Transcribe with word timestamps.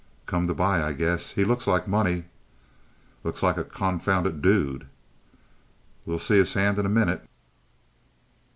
"Come 0.25 0.47
to 0.47 0.55
buy, 0.55 0.81
I 0.81 0.93
guess. 0.93 1.29
He 1.29 1.45
looks 1.45 1.67
like 1.67 1.87
money." 1.87 2.23
"Looks 3.23 3.43
like 3.43 3.57
a 3.57 3.63
confounded 3.63 4.41
dude." 4.41 4.87
"We'll 6.07 6.17
see 6.17 6.37
his 6.37 6.53
hand 6.53 6.79
in 6.79 6.87
a 6.87 6.89
minute." 6.89 7.23